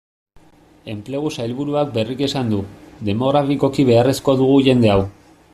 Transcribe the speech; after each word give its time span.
Enplegu 0.93 1.31
sailburuak 1.43 1.93
berriki 1.99 2.27
esan 2.29 2.49
du, 2.55 2.63
demografikoki 3.13 3.89
beharrezko 3.93 4.37
dugu 4.45 4.61
jende 4.71 4.95
hau. 4.97 5.01